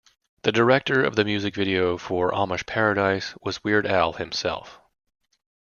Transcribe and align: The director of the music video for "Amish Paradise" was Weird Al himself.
The 0.41 0.51
director 0.51 1.03
of 1.03 1.15
the 1.15 1.23
music 1.23 1.53
video 1.53 1.95
for 1.95 2.31
"Amish 2.31 2.65
Paradise" 2.65 3.35
was 3.43 3.63
Weird 3.63 3.85
Al 3.85 4.13
himself. 4.13 4.81